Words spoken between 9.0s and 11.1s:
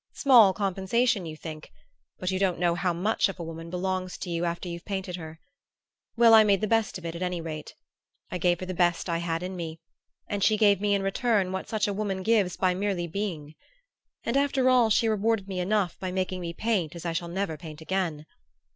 I had in me; and she gave me in